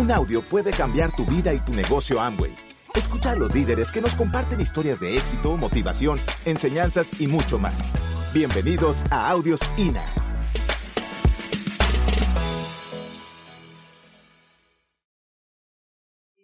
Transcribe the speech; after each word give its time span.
Un 0.00 0.10
audio 0.10 0.42
puede 0.42 0.70
cambiar 0.70 1.14
tu 1.14 1.26
vida 1.26 1.52
y 1.52 1.58
tu 1.58 1.74
negocio 1.74 2.22
Amway. 2.22 2.56
Escucha 2.94 3.32
a 3.32 3.36
los 3.36 3.54
líderes 3.54 3.92
que 3.92 4.00
nos 4.00 4.16
comparten 4.16 4.58
historias 4.58 4.98
de 4.98 5.18
éxito, 5.18 5.58
motivación, 5.58 6.18
enseñanzas 6.46 7.20
y 7.20 7.26
mucho 7.26 7.58
más. 7.58 7.92
Bienvenidos 8.32 9.04
a 9.10 9.28
Audios 9.28 9.60
INA. 9.76 10.02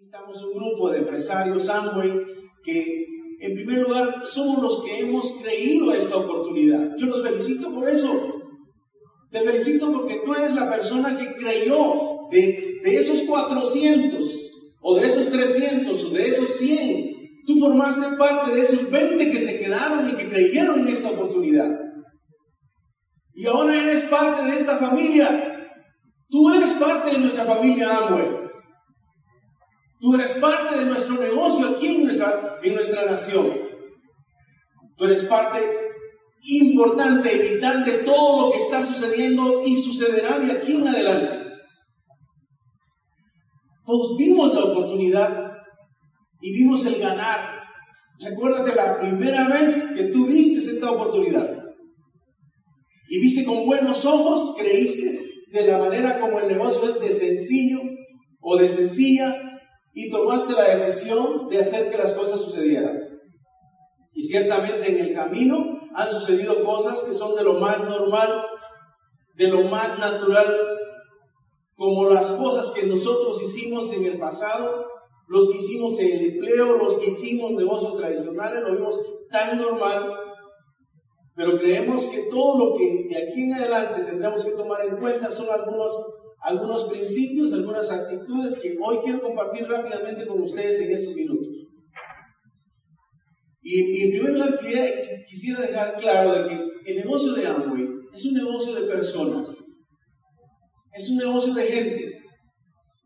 Estamos 0.02 0.42
un 0.42 0.52
grupo 0.52 0.90
de 0.90 0.98
empresarios 0.98 1.70
Amway 1.70 2.12
que 2.62 3.06
en 3.40 3.54
primer 3.54 3.78
lugar 3.78 4.20
somos 4.26 4.62
los 4.62 4.84
que 4.84 5.00
hemos 5.00 5.32
creído 5.42 5.94
esta 5.94 6.18
oportunidad. 6.18 6.94
Yo 6.98 7.06
los 7.06 7.26
felicito 7.26 7.72
por 7.72 7.88
eso. 7.88 8.42
Te 9.30 9.40
felicito 9.40 9.90
porque 9.94 10.20
tú 10.26 10.34
eres 10.34 10.52
la 10.54 10.70
persona 10.70 11.16
que 11.16 11.36
creyó 11.36 12.28
de, 12.30 12.75
de 12.86 12.96
esos 12.96 13.22
400 13.22 14.76
o 14.80 14.94
de 14.94 15.06
esos 15.08 15.28
300 15.30 16.04
o 16.04 16.10
de 16.10 16.22
esos 16.22 16.56
100. 16.56 17.44
Tú 17.44 17.58
formaste 17.58 18.16
parte 18.16 18.52
de 18.52 18.60
esos 18.60 18.88
20 18.88 19.32
que 19.32 19.40
se 19.40 19.58
quedaron 19.58 20.08
y 20.08 20.12
que 20.12 20.28
creyeron 20.28 20.78
en 20.80 20.88
esta 20.88 21.10
oportunidad. 21.10 21.68
Y 23.34 23.46
ahora 23.46 23.74
eres 23.74 24.02
parte 24.04 24.44
de 24.44 24.56
esta 24.56 24.78
familia. 24.78 25.68
Tú 26.30 26.54
eres 26.54 26.72
parte 26.74 27.10
de 27.10 27.18
nuestra 27.18 27.44
familia 27.44 27.96
Amway. 27.96 28.46
Tú 30.00 30.14
eres 30.14 30.32
parte 30.34 30.78
de 30.78 30.84
nuestro 30.84 31.16
negocio 31.16 31.66
aquí 31.66 31.88
en 31.88 32.04
nuestra, 32.04 32.60
en 32.62 32.74
nuestra 32.74 33.04
nación. 33.04 33.52
Tú 34.96 35.04
eres 35.06 35.24
parte 35.24 35.58
importante 36.44 37.36
vital 37.36 37.84
de 37.84 37.92
todo 38.04 38.46
lo 38.46 38.52
que 38.52 38.58
está 38.58 38.80
sucediendo 38.80 39.62
y 39.66 39.74
sucederá 39.74 40.38
de 40.38 40.52
aquí 40.52 40.72
en 40.72 40.86
adelante. 40.86 41.45
Todos 43.86 44.16
vimos 44.18 44.52
la 44.52 44.64
oportunidad 44.64 45.56
y 46.40 46.52
vimos 46.52 46.84
el 46.86 46.96
ganar. 46.96 47.62
Recuérdate 48.18 48.74
la 48.74 48.98
primera 48.98 49.48
vez 49.48 49.92
que 49.96 50.04
tú 50.04 50.26
viste 50.26 50.70
esta 50.70 50.90
oportunidad 50.90 51.66
y 53.08 53.20
viste 53.20 53.44
con 53.44 53.64
buenos 53.64 54.04
ojos, 54.04 54.56
creíste 54.58 55.12
de 55.52 55.66
la 55.66 55.78
manera 55.78 56.18
como 56.18 56.40
el 56.40 56.48
negocio 56.48 56.88
es 56.88 57.00
de 57.00 57.12
sencillo 57.12 57.80
o 58.40 58.56
de 58.56 58.68
sencilla 58.68 59.34
y 59.94 60.10
tomaste 60.10 60.52
la 60.52 60.68
decisión 60.68 61.48
de 61.48 61.60
hacer 61.60 61.90
que 61.90 61.98
las 61.98 62.12
cosas 62.12 62.40
sucedieran. 62.40 62.98
Y 64.14 64.24
ciertamente 64.24 64.90
en 64.90 64.98
el 64.98 65.14
camino 65.14 65.64
han 65.94 66.10
sucedido 66.10 66.64
cosas 66.64 67.00
que 67.00 67.12
son 67.12 67.36
de 67.36 67.44
lo 67.44 67.54
más 67.60 67.80
normal, 67.84 68.44
de 69.34 69.48
lo 69.48 69.62
más 69.68 69.98
natural, 69.98 70.75
como 71.76 72.08
las 72.08 72.32
cosas 72.32 72.70
que 72.70 72.86
nosotros 72.86 73.40
hicimos 73.42 73.92
en 73.92 74.04
el 74.04 74.18
pasado, 74.18 74.86
los 75.28 75.48
que 75.48 75.58
hicimos 75.58 75.98
en 76.00 76.12
el 76.12 76.30
empleo, 76.32 76.76
los 76.76 76.96
que 76.96 77.10
hicimos 77.10 77.52
negocios 77.52 77.96
tradicionales, 77.96 78.62
lo 78.62 78.72
vimos 78.72 78.98
tan 79.30 79.58
normal, 79.58 80.16
pero 81.34 81.58
creemos 81.58 82.06
que 82.06 82.30
todo 82.30 82.58
lo 82.58 82.76
que 82.76 83.06
de 83.10 83.16
aquí 83.16 83.42
en 83.42 83.54
adelante 83.54 84.04
tendremos 84.04 84.44
que 84.44 84.52
tomar 84.52 84.80
en 84.86 84.96
cuenta 84.96 85.30
son 85.30 85.48
algunos, 85.50 85.92
algunos 86.40 86.84
principios, 86.84 87.52
algunas 87.52 87.90
actitudes 87.90 88.58
que 88.58 88.78
hoy 88.82 88.98
quiero 89.04 89.20
compartir 89.20 89.68
rápidamente 89.68 90.26
con 90.26 90.40
ustedes 90.40 90.80
en 90.80 90.92
estos 90.92 91.14
minutos. 91.14 91.48
Y, 93.62 94.00
en 94.00 94.10
primer 94.12 94.32
lugar 94.32 94.60
quisiera 95.26 95.60
dejar 95.60 95.96
claro 95.96 96.32
de 96.32 96.48
que 96.48 96.90
el 96.92 96.96
negocio 96.98 97.32
de 97.34 97.46
Amway 97.46 97.84
es 98.14 98.24
un 98.24 98.34
negocio 98.34 98.74
de 98.74 98.82
personas, 98.82 99.65
es 100.96 101.10
un 101.10 101.18
negocio 101.18 101.54
de 101.54 101.66
gente. 101.66 102.22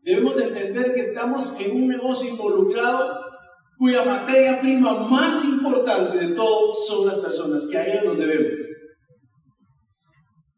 Debemos 0.03 0.35
de 0.35 0.45
entender 0.45 0.93
que 0.93 1.01
estamos 1.01 1.53
en 1.59 1.75
un 1.75 1.87
negocio 1.87 2.29
involucrado 2.29 3.19
cuya 3.77 4.05
materia 4.05 4.61
prima 4.61 4.93
más 4.93 5.43
importante 5.43 6.17
de 6.17 6.35
todo 6.35 6.73
son 6.73 7.07
las 7.07 7.19
personas, 7.19 7.65
que 7.65 7.77
ahí 7.77 7.97
es 7.97 8.03
donde 8.03 8.25
vemos. 8.25 8.67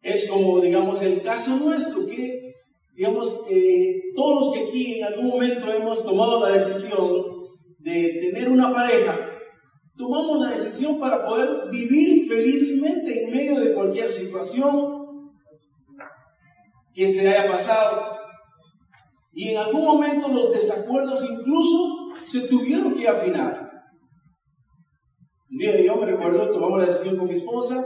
Es 0.02 0.30
como, 0.30 0.60
digamos, 0.60 1.02
el 1.02 1.22
caso 1.22 1.56
nuestro, 1.58 2.06
que, 2.06 2.54
digamos, 2.94 3.42
eh, 3.50 4.12
todos 4.16 4.48
los 4.48 4.54
que 4.54 4.64
aquí 4.64 5.00
en 5.00 5.06
algún 5.06 5.28
momento 5.28 5.72
hemos 5.72 6.06
tomado 6.06 6.42
la 6.42 6.58
decisión 6.58 7.24
de 7.80 8.20
tener 8.22 8.50
una 8.50 8.72
pareja, 8.74 9.18
tomamos 9.96 10.40
la 10.46 10.52
decisión 10.52 11.00
para 11.00 11.26
poder 11.26 11.70
vivir 11.72 12.28
felizmente 12.28 13.24
en 13.24 13.32
medio 13.32 13.60
de 13.60 13.74
cualquier 13.74 14.12
situación 14.12 15.03
que 16.94 17.12
se 17.12 17.28
haya 17.28 17.52
pasado. 17.52 18.18
Y 19.34 19.50
en 19.50 19.58
algún 19.58 19.84
momento 19.84 20.28
los 20.28 20.52
desacuerdos 20.52 21.24
incluso 21.30 22.14
se 22.24 22.42
tuvieron 22.42 22.94
que 22.94 23.08
afinar. 23.08 23.72
Un 25.50 25.58
día 25.58 25.82
yo 25.82 25.96
me 25.96 26.06
recuerdo, 26.06 26.50
tomamos 26.52 26.80
la 26.80 26.86
decisión 26.86 27.18
con 27.18 27.28
mi 27.28 27.36
esposa 27.36 27.86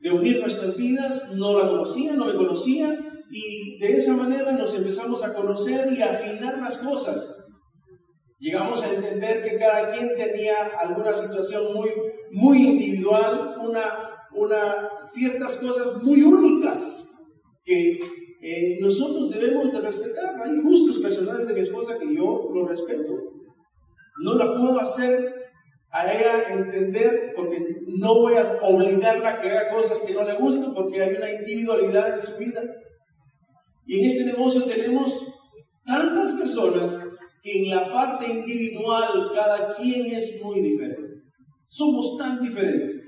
de 0.00 0.10
unir 0.10 0.40
nuestras 0.40 0.76
vidas, 0.76 1.34
no 1.36 1.58
la 1.58 1.68
conocía, 1.68 2.12
no 2.14 2.24
me 2.24 2.34
conocía, 2.34 2.98
y 3.30 3.78
de 3.78 3.92
esa 3.92 4.14
manera 4.14 4.52
nos 4.52 4.74
empezamos 4.74 5.22
a 5.22 5.34
conocer 5.34 5.92
y 5.92 6.02
a 6.02 6.12
afinar 6.12 6.58
las 6.58 6.78
cosas. 6.78 7.46
Llegamos 8.38 8.82
a 8.82 8.92
entender 8.92 9.44
que 9.44 9.58
cada 9.58 9.92
quien 9.94 10.16
tenía 10.16 10.54
alguna 10.80 11.12
situación 11.12 11.74
muy, 11.74 11.90
muy 12.32 12.66
individual, 12.66 13.56
una, 13.60 14.26
una, 14.32 14.88
ciertas 15.12 15.56
cosas 15.56 16.02
muy 16.02 16.22
únicas 16.22 17.10
que 17.64 18.00
eh, 18.42 18.78
nosotros 18.80 19.30
debemos 19.30 19.72
de 19.72 19.80
respetar. 19.80 20.34
Hay 20.42 20.60
gustos 20.62 20.98
personales 20.98 21.46
de 21.46 21.54
mi 21.54 21.60
esposa 21.60 21.98
que 21.98 22.14
yo 22.14 22.50
lo 22.54 22.66
respeto. 22.66 23.12
No 24.22 24.34
la 24.34 24.54
puedo 24.54 24.78
hacer 24.80 25.34
a 25.90 26.12
ella 26.12 26.50
entender 26.50 27.32
porque 27.36 27.64
no 27.86 28.14
voy 28.14 28.34
a 28.34 28.58
obligarla 28.62 29.30
a 29.30 29.40
que 29.40 29.50
haga 29.50 29.70
cosas 29.70 30.00
que 30.00 30.14
no 30.14 30.24
le 30.24 30.34
gustan 30.34 30.72
porque 30.72 31.02
hay 31.02 31.16
una 31.16 31.30
individualidad 31.30 32.18
en 32.18 32.26
su 32.26 32.36
vida. 32.36 32.62
Y 33.86 33.98
en 33.98 34.06
este 34.06 34.24
negocio 34.24 34.62
tenemos 34.64 35.24
tantas 35.84 36.32
personas 36.32 37.02
que 37.42 37.64
en 37.64 37.70
la 37.70 37.90
parte 37.90 38.30
individual 38.30 39.32
cada 39.34 39.74
quien 39.74 40.14
es 40.14 40.42
muy 40.42 40.60
diferente. 40.60 41.22
Somos 41.66 42.16
tan 42.18 42.40
diferentes. 42.40 42.99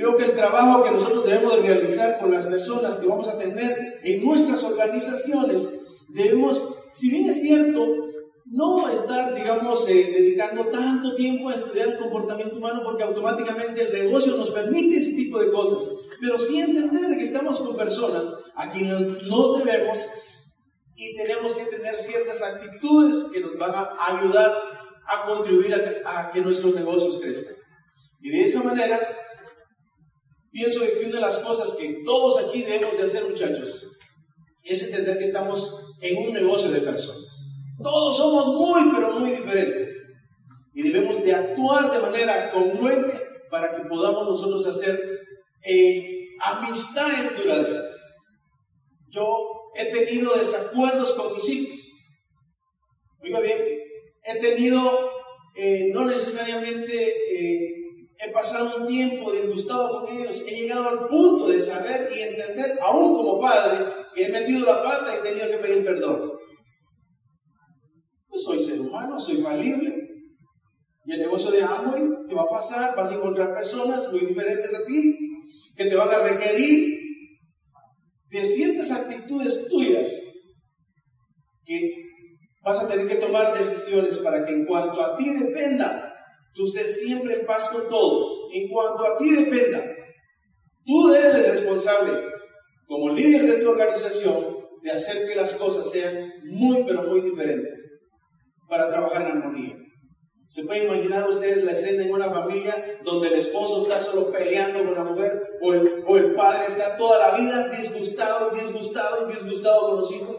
Creo 0.00 0.16
que 0.16 0.24
el 0.24 0.34
trabajo 0.34 0.82
que 0.82 0.92
nosotros 0.92 1.26
debemos 1.26 1.56
de 1.56 1.60
realizar 1.60 2.18
con 2.18 2.30
las 2.30 2.46
personas 2.46 2.96
que 2.96 3.06
vamos 3.06 3.28
a 3.28 3.36
tener 3.36 4.00
en 4.02 4.24
nuestras 4.24 4.62
organizaciones, 4.62 5.74
debemos, 6.08 6.68
si 6.90 7.10
bien 7.10 7.28
es 7.28 7.42
cierto, 7.42 7.86
no 8.46 8.88
estar, 8.88 9.34
digamos, 9.34 9.86
eh, 9.90 10.10
dedicando 10.10 10.68
tanto 10.68 11.14
tiempo 11.16 11.50
a 11.50 11.54
estudiar 11.54 11.88
el 11.88 11.98
comportamiento 11.98 12.56
humano 12.56 12.80
porque 12.82 13.02
automáticamente 13.02 13.82
el 13.82 13.92
negocio 13.92 14.38
nos 14.38 14.48
permite 14.52 14.96
ese 14.96 15.12
tipo 15.12 15.38
de 15.38 15.52
cosas, 15.52 15.86
pero 16.18 16.38
sí 16.38 16.58
entender 16.58 17.18
que 17.18 17.24
estamos 17.24 17.60
con 17.60 17.76
personas 17.76 18.24
a 18.54 18.70
quienes 18.70 18.98
nos 19.24 19.58
debemos 19.58 19.98
y 20.96 21.14
tenemos 21.14 21.54
que 21.54 21.66
tener 21.66 21.94
ciertas 21.98 22.40
actitudes 22.40 23.26
que 23.34 23.40
nos 23.40 23.58
van 23.58 23.72
a 23.74 24.16
ayudar 24.16 24.50
a 25.06 25.26
contribuir 25.26 25.74
a 26.06 26.30
que, 26.30 26.40
nuestros 26.40 26.74
negocios 26.74 27.18
crezcan. 27.20 27.54
Y 28.22 28.30
de 28.30 28.44
esa 28.44 28.62
manera, 28.62 28.98
pienso 30.50 30.80
que 30.80 31.06
una 31.06 31.16
de 31.16 31.20
las 31.20 31.38
cosas 31.38 31.74
que 31.74 32.02
todos 32.04 32.38
aquí 32.38 32.62
debemos 32.62 32.96
de 32.96 33.04
hacer, 33.04 33.28
muchachos, 33.28 33.98
es 34.62 34.82
entender 34.82 35.18
que 35.18 35.24
estamos 35.24 35.94
en 36.00 36.28
un 36.28 36.32
negocio 36.34 36.70
de 36.70 36.80
personas. 36.80 37.48
Todos 37.82 38.16
somos 38.16 38.46
muy, 38.56 38.92
pero 38.94 39.18
muy 39.18 39.30
diferentes. 39.30 39.96
Y 40.74 40.82
debemos 40.82 41.22
de 41.22 41.34
actuar 41.34 41.90
de 41.90 41.98
manera 41.98 42.50
congruente 42.50 43.20
para 43.50 43.76
que 43.76 43.88
podamos 43.88 44.28
nosotros 44.28 44.66
hacer 44.66 45.00
eh, 45.62 46.28
amistades 46.40 47.36
duraderas. 47.38 48.16
Yo 49.08 49.70
he 49.74 49.86
tenido 49.86 50.34
desacuerdos 50.36 51.12
con 51.14 51.32
mis 51.34 51.48
hijos. 51.48 51.80
Oiga 53.22 53.40
bien, 53.40 53.58
he 54.24 54.38
tenido, 54.38 55.10
eh, 55.56 55.90
no 55.92 56.04
necesariamente 56.04 57.12
eh, 57.34 57.79
he 58.22 58.30
pasado 58.30 58.82
un 58.82 58.86
tiempo 58.86 59.32
disgustado 59.32 60.00
con 60.00 60.14
ellos, 60.14 60.42
he 60.46 60.62
llegado 60.62 60.88
al 60.88 61.08
punto 61.08 61.48
de 61.48 61.60
saber 61.60 62.10
y 62.14 62.20
entender, 62.20 62.78
aún 62.82 63.16
como 63.16 63.40
padre, 63.40 63.86
que 64.14 64.24
he 64.24 64.28
metido 64.28 64.66
la 64.66 64.82
pata 64.82 65.14
y 65.14 65.18
he 65.18 65.22
tenido 65.22 65.50
que 65.50 65.58
pedir 65.58 65.84
perdón. 65.84 66.32
Pues 68.28 68.42
soy 68.42 68.60
ser 68.60 68.80
humano, 68.80 69.18
soy 69.18 69.40
falible. 69.40 69.94
Y 71.06 71.12
el 71.12 71.20
negocio 71.20 71.50
de 71.50 71.62
Amway 71.62 72.02
te 72.28 72.34
va 72.34 72.42
a 72.42 72.48
pasar, 72.48 72.94
vas 72.94 73.10
a 73.10 73.14
encontrar 73.14 73.54
personas 73.54 74.12
muy 74.12 74.20
diferentes 74.20 74.72
a 74.74 74.84
ti, 74.84 75.16
que 75.74 75.86
te 75.86 75.96
van 75.96 76.10
a 76.10 76.22
requerir 76.22 77.00
de 78.28 78.44
ciertas 78.44 78.90
actitudes 78.90 79.66
tuyas, 79.68 80.12
que 81.64 82.04
vas 82.62 82.78
a 82.78 82.88
tener 82.88 83.08
que 83.08 83.16
tomar 83.16 83.56
decisiones 83.56 84.18
para 84.18 84.44
que 84.44 84.52
en 84.52 84.66
cuanto 84.66 85.00
a 85.02 85.16
ti 85.16 85.30
dependa, 85.30 86.09
tú 86.54 86.66
estés 86.66 87.00
siempre 87.00 87.40
en 87.40 87.46
paz 87.46 87.68
con 87.68 87.88
todos. 87.88 88.48
En 88.52 88.68
cuanto 88.68 89.04
a 89.04 89.18
ti 89.18 89.30
dependa, 89.30 89.82
tú 90.84 91.14
eres 91.14 91.34
el 91.34 91.44
responsable, 91.46 92.12
como 92.86 93.10
líder 93.10 93.42
de 93.42 93.62
tu 93.62 93.70
organización, 93.70 94.56
de 94.82 94.90
hacer 94.90 95.28
que 95.28 95.36
las 95.36 95.54
cosas 95.54 95.90
sean 95.90 96.32
muy, 96.44 96.84
pero 96.84 97.02
muy 97.02 97.20
diferentes 97.20 98.00
para 98.68 98.88
trabajar 98.88 99.22
en 99.22 99.38
armonía. 99.38 99.76
¿Se 100.48 100.64
puede 100.64 100.84
imaginar 100.84 101.28
ustedes 101.28 101.62
la 101.62 101.72
escena 101.72 102.02
en 102.02 102.12
una 102.12 102.28
familia 102.28 102.98
donde 103.04 103.28
el 103.28 103.34
esposo 103.34 103.82
está 103.82 104.00
solo 104.00 104.32
peleando 104.32 104.84
con 104.84 104.94
la 104.94 105.04
mujer 105.04 105.40
o 105.62 105.72
el, 105.72 106.04
o 106.06 106.16
el 106.16 106.34
padre 106.34 106.64
está 106.66 106.96
toda 106.96 107.30
la 107.30 107.36
vida 107.36 107.68
disgustado, 107.68 108.50
disgustado 108.50 109.26
y 109.26 109.32
disgustado 109.32 109.90
con 109.90 110.00
los 110.00 110.12
hijos? 110.12 110.36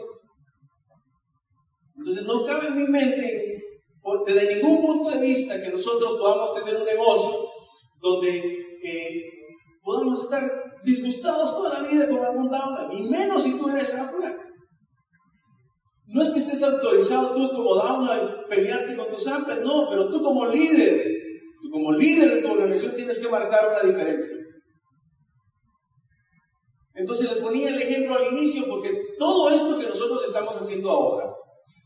Entonces 1.96 2.24
no 2.24 2.44
cabe 2.44 2.66
en 2.66 2.76
mi 2.76 2.88
mente, 2.88 3.51
desde 4.26 4.56
ningún 4.56 4.82
punto 4.82 5.10
de 5.10 5.20
vista, 5.20 5.62
que 5.62 5.70
nosotros 5.70 6.18
podamos 6.18 6.54
tener 6.54 6.76
un 6.76 6.84
negocio 6.84 7.48
donde 8.00 8.78
eh, 8.82 9.30
podamos 9.82 10.24
estar 10.24 10.42
disgustados 10.84 11.54
toda 11.54 11.80
la 11.80 11.88
vida 11.88 12.08
con 12.08 12.24
algún 12.24 12.50
downline, 12.50 12.92
y 12.92 13.08
menos 13.08 13.42
si 13.42 13.58
tú 13.58 13.68
eres 13.68 13.94
upline. 13.94 14.38
No 16.06 16.22
es 16.22 16.30
que 16.30 16.40
estés 16.40 16.62
autorizado 16.62 17.34
tú 17.34 17.48
como 17.54 17.74
downline 17.74 18.46
pelearte 18.48 18.96
con 18.96 19.08
tus 19.10 19.26
upline, 19.26 19.62
no, 19.62 19.88
pero 19.88 20.10
tú 20.10 20.22
como 20.22 20.46
líder, 20.46 21.22
tú 21.62 21.70
como 21.70 21.92
líder 21.92 22.34
de 22.34 22.42
tu 22.42 22.52
organización 22.52 22.96
tienes 22.96 23.18
que 23.18 23.28
marcar 23.28 23.68
una 23.68 23.92
diferencia. 23.92 24.36
Entonces 26.94 27.30
les 27.32 27.38
ponía 27.38 27.68
el 27.68 27.80
ejemplo 27.80 28.16
al 28.16 28.36
inicio 28.36 28.64
porque 28.68 29.14
todo 29.18 29.48
esto 29.48 29.78
que 29.78 29.86
nosotros 29.86 30.24
estamos 30.26 30.54
haciendo 30.60 30.90
ahora, 30.90 31.31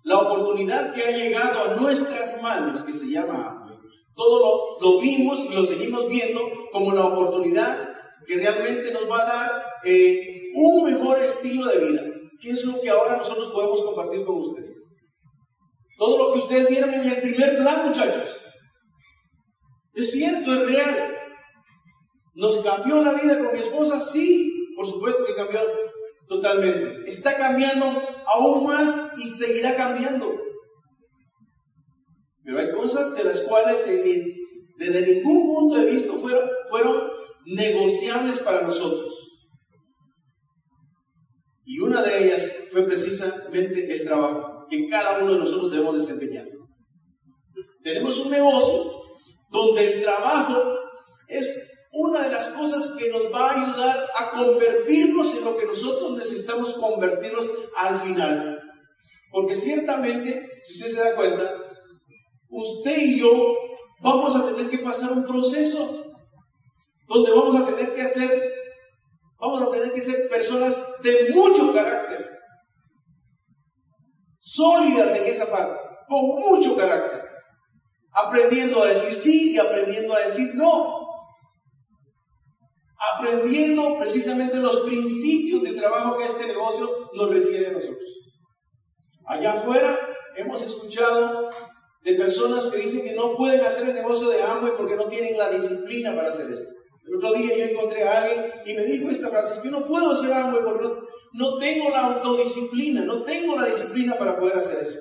la 0.07 0.19
oportunidad 0.19 0.95
que 0.95 1.03
ha 1.03 1.11
llegado 1.11 1.65
a 1.65 1.81
nuestras 1.81 2.41
manos, 2.41 2.85
que 2.85 2.93
se 2.93 3.11
llama 3.11 3.69
todo 4.15 4.79
lo, 4.81 5.01
vimos 5.01 5.45
y 5.51 5.55
lo 5.55 5.67
seguimos 5.67 6.09
viendo 6.09 6.41
como 6.73 6.95
la 6.95 7.07
oportunidad 7.07 7.93
que 8.25 8.37
realmente 8.37 8.93
nos 8.93 9.11
va 9.11 9.23
a 9.23 9.27
dar 9.27 9.67
eh, 9.85 10.51
un 10.55 10.85
mejor 10.85 11.19
estilo 11.19 11.67
de 11.67 11.79
vida, 11.79 12.03
que 12.41 12.51
es 12.51 12.65
lo 12.65 12.81
que 12.81 12.89
ahora 12.89 13.17
nosotros 13.17 13.53
podemos 13.53 13.83
compartir 13.83 14.25
con 14.25 14.37
ustedes. 14.43 14.81
Todo 15.99 16.19
lo 16.19 16.33
que 16.33 16.39
ustedes 16.39 16.69
vieron 16.69 16.95
en 16.95 17.05
el 17.05 17.21
primer 17.23 17.57
plan, 17.57 17.87
muchachos, 17.87 18.41
es 19.93 20.13
cierto, 20.13 20.55
es 20.55 20.67
real. 20.69 21.19
¿Nos 22.35 22.59
cambió 22.59 23.03
la 23.03 23.13
vida 23.13 23.39
con 23.39 23.53
mi 23.53 23.59
esposa? 23.59 24.01
Sí, 24.01 24.73
por 24.77 24.87
supuesto 24.87 25.25
que 25.25 25.35
cambió 25.35 25.61
totalmente. 26.29 27.09
Está 27.09 27.37
cambiando 27.37 27.87
aún 28.27 28.67
más 28.67 29.13
y 29.19 29.29
seguirá 29.29 29.77
cambiando. 29.77 30.35
Pero 32.45 32.59
hay 32.59 32.71
cosas 32.71 33.15
de 33.17 33.25
las 33.25 33.41
cuales 33.41 33.85
desde, 34.79 35.15
ningún 35.15 35.53
punto 35.53 35.77
de 35.77 35.87
vista 35.87 36.13
fueron, 36.15 36.49
fueron 36.71 37.11
negociables 37.47 38.39
para 38.41 38.63
nosotros. 38.63 39.15
Y 41.65 41.81
una 41.81 42.03
de 42.03 42.25
ellas 42.25 42.69
fue 42.71 42.83
precisamente 42.83 43.93
el 43.93 44.05
trabajo 44.05 44.67
que 44.71 44.89
cada 44.89 45.23
uno 45.23 45.33
de 45.33 45.39
nosotros 45.41 45.73
debemos 45.73 45.99
desempeñar. 45.99 46.47
Tenemos 47.83 48.19
un 48.19 48.31
negocio 48.31 48.93
donde 49.51 49.95
el 49.95 50.03
trabajo 50.03 50.77
es 51.27 51.76
una 51.97 52.23
de 52.23 52.31
las 52.31 52.49
cosas 52.49 52.93
que 52.99 53.11
nos 53.11 53.33
va 53.33 53.51
a 53.51 53.55
ayudar 53.55 54.11
a 54.17 54.31
convertirnos 54.31 55.35
en 55.35 55.45
lo 55.45 55.57
que 55.57 55.67
nosotros 55.67 56.13
necesitamos 56.13 56.75
convertirnos 56.75 57.51
al 57.77 57.99
final. 58.01 58.63
Porque 59.31 59.57
ciertamente, 59.57 60.61
si 60.63 60.75
usted 60.75 60.89
se 60.89 61.03
da 61.03 61.15
cuenta, 61.15 61.55
usted 62.49 62.99
y 62.99 63.21
yo 63.21 63.57
vamos 64.01 64.37
a 64.37 64.47
tener 64.47 64.71
que 64.71 64.79
pasar 64.79 65.13
un 65.13 65.27
proceso 65.27 66.05
donde 67.09 67.31
vamos 67.31 67.61
a 67.61 67.67
tener 67.67 67.95
que 67.95 68.03
hacer, 68.03 68.55
vamos 69.39 69.63
a 69.63 69.71
tener 69.71 69.93
que 69.93 70.01
ser 70.01 70.29
personas 70.29 71.03
de 71.03 71.31
mucho 71.35 71.73
carácter, 71.73 72.31
sólidas 74.39 75.17
en 75.17 75.25
esa 75.25 75.51
parte, 75.51 75.81
con 76.09 76.41
mucho 76.41 76.77
carácter, 76.77 77.23
aprendiendo 78.13 78.83
a 78.83 78.87
decir 78.87 79.15
sí 79.15 79.53
y 79.53 79.59
aprendiendo 79.59 80.15
a 80.15 80.21
decir 80.21 80.55
no, 80.55 81.06
aprendiendo 83.15 83.99
precisamente 83.99 84.57
los 84.57 84.81
principios 84.81 85.63
de 85.63 85.73
trabajo 85.73 86.17
que 86.17 86.25
este 86.25 86.47
negocio 86.47 87.11
nos 87.15 87.31
requiere 87.31 87.69
a 87.69 87.73
nosotros. 87.73 87.99
Allá 89.27 89.53
afuera 89.53 89.99
hemos 90.37 90.63
escuchado 90.63 91.51
de 92.03 92.15
personas 92.15 92.69
que 92.69 92.79
dicen 92.79 93.03
que 93.03 93.15
no 93.15 93.35
pueden 93.35 93.61
hacer 93.61 93.89
el 93.89 93.95
negocio 93.95 94.29
de 94.29 94.43
Amway 94.43 94.73
porque 94.77 94.97
no 94.97 95.07
tienen 95.07 95.37
la 95.37 95.51
disciplina 95.51 96.15
para 96.15 96.29
hacer 96.29 96.49
esto. 96.51 96.71
El 97.05 97.17
otro 97.17 97.33
día 97.35 97.57
yo 97.57 97.65
encontré 97.65 98.05
a 98.05 98.23
alguien 98.23 98.53
y 98.65 98.75
me 98.75 98.85
dijo 98.85 99.11
esta 99.11 99.29
frase, 99.29 99.55
es 99.55 99.59
que 99.61 99.71
no 99.71 99.87
puedo 99.87 100.11
hacer 100.11 100.33
Amway 100.33 100.63
porque 100.63 100.85
no, 100.85 101.03
no 101.33 101.59
tengo 101.59 101.91
la 101.91 102.07
autodisciplina, 102.07 103.05
no 103.05 103.23
tengo 103.23 103.57
la 103.57 103.67
disciplina 103.67 104.17
para 104.19 104.39
poder 104.39 104.59
hacer 104.59 104.79
eso. 104.79 104.99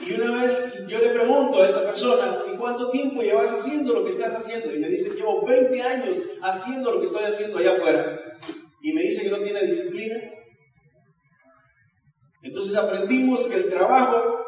Y 0.00 0.14
una 0.14 0.42
vez 0.42 0.86
yo 0.86 0.98
le 1.00 1.08
pregunto 1.08 1.62
a 1.62 1.66
esta 1.66 1.82
persona, 1.82 2.42
¿y 2.52 2.56
cuánto 2.56 2.90
tiempo 2.90 3.20
llevas 3.20 3.50
haciendo 3.50 3.94
lo 3.94 4.04
que 4.04 4.10
estás 4.10 4.32
haciendo? 4.34 4.72
Y 4.72 4.78
me 4.78 4.88
dice, 4.88 5.10
llevo 5.10 5.44
20 5.44 5.82
años 5.82 6.18
haciendo 6.40 6.92
lo 6.92 7.00
que 7.00 7.06
estoy 7.06 7.24
haciendo 7.24 7.58
allá 7.58 7.72
afuera. 7.72 8.38
Y 8.80 8.92
me 8.92 9.02
dice 9.02 9.22
que 9.22 9.30
no 9.30 9.38
tiene 9.38 9.62
disciplina. 9.62 10.20
Entonces 12.42 12.76
aprendimos 12.76 13.46
que 13.46 13.56
el 13.56 13.70
trabajo 13.70 14.44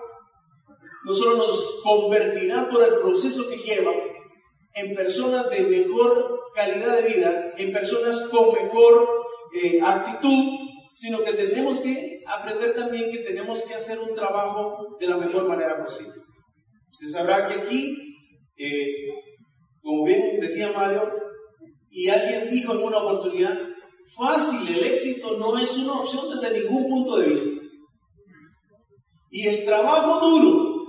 no 1.04 1.14
solo 1.14 1.36
nos 1.36 1.82
convertirá 1.82 2.68
por 2.68 2.82
el 2.82 2.94
proceso 3.00 3.48
que 3.48 3.56
lleva 3.56 3.92
en 4.74 4.94
personas 4.94 5.50
de 5.50 5.62
mejor 5.62 6.40
calidad 6.54 6.96
de 6.96 7.02
vida, 7.02 7.54
en 7.58 7.72
personas 7.72 8.20
con 8.30 8.52
mejor 8.52 9.26
eh, 9.52 9.80
actitud, 9.82 10.69
sino 11.00 11.24
que 11.24 11.32
tenemos 11.32 11.80
que 11.80 12.22
aprender 12.26 12.74
también 12.74 13.10
que 13.10 13.20
tenemos 13.20 13.62
que 13.62 13.72
hacer 13.72 13.98
un 14.00 14.14
trabajo 14.14 14.98
de 15.00 15.06
la 15.06 15.16
mejor 15.16 15.48
manera 15.48 15.82
posible. 15.82 16.12
Usted 16.92 17.08
sabrá 17.08 17.48
que 17.48 17.54
aquí, 17.54 18.14
eh, 18.58 19.08
como 19.80 20.04
bien 20.04 20.38
decía 20.40 20.72
Mario, 20.76 21.10
y 21.90 22.10
alguien 22.10 22.50
dijo 22.50 22.74
en 22.74 22.82
una 22.82 22.98
oportunidad, 22.98 23.58
fácil, 24.14 24.76
el 24.76 24.84
éxito 24.84 25.38
no 25.38 25.56
es 25.56 25.74
una 25.78 25.94
opción 25.94 26.38
desde 26.38 26.60
ningún 26.60 26.86
punto 26.90 27.16
de 27.16 27.28
vista. 27.28 27.62
Y 29.30 29.48
el 29.48 29.64
trabajo 29.64 30.28
duro 30.28 30.84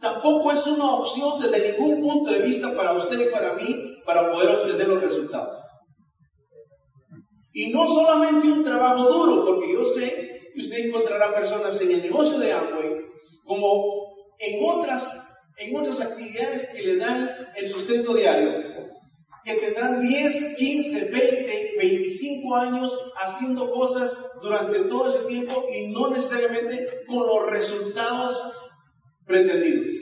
tampoco 0.00 0.52
es 0.52 0.66
una 0.68 0.94
opción 0.94 1.38
desde 1.38 1.72
ningún 1.72 2.00
punto 2.00 2.32
de 2.32 2.38
vista 2.38 2.74
para 2.74 2.94
usted 2.94 3.28
y 3.28 3.30
para 3.30 3.52
mí 3.52 3.76
para 4.06 4.32
poder 4.32 4.48
obtener 4.56 4.88
los 4.88 5.02
resultados. 5.02 5.59
Y 7.52 7.70
no 7.70 7.88
solamente 7.88 8.48
un 8.48 8.62
trabajo 8.62 9.10
duro, 9.10 9.44
porque 9.44 9.72
yo 9.72 9.84
sé 9.84 10.50
que 10.54 10.60
usted 10.60 10.86
encontrará 10.86 11.34
personas 11.34 11.80
en 11.80 11.90
el 11.92 12.02
negocio 12.02 12.38
de 12.38 12.52
Amway 12.52 13.04
como 13.44 14.14
en 14.38 14.60
otras, 14.64 15.38
en 15.58 15.76
otras 15.76 16.00
actividades 16.00 16.68
que 16.68 16.82
le 16.82 16.96
dan 16.96 17.30
el 17.56 17.68
sustento 17.68 18.14
diario, 18.14 18.70
que 19.44 19.54
tendrán 19.54 20.00
10, 20.00 20.56
15, 20.56 21.04
20, 21.06 21.74
25 21.78 22.56
años 22.56 22.92
haciendo 23.20 23.72
cosas 23.72 24.38
durante 24.42 24.80
todo 24.80 25.08
ese 25.08 25.24
tiempo 25.26 25.64
y 25.72 25.88
no 25.88 26.08
necesariamente 26.08 27.04
con 27.06 27.26
los 27.26 27.50
resultados 27.50 28.36
pretendidos. 29.26 29.94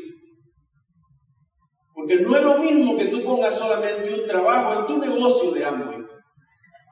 Porque 1.94 2.16
no 2.16 2.36
es 2.36 2.42
lo 2.42 2.58
mismo 2.58 2.96
que 2.96 3.06
tú 3.06 3.22
pongas 3.22 3.56
solamente 3.56 4.20
un 4.20 4.26
trabajo 4.26 4.80
en 4.80 4.86
tu 4.86 4.98
negocio 4.98 5.50
de 5.52 5.64
Amway 5.64 5.97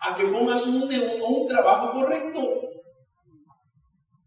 a 0.00 0.14
que 0.14 0.26
pongas 0.26 0.66
un, 0.66 0.82
un 0.82 1.46
trabajo 1.46 1.92
correcto. 1.92 2.40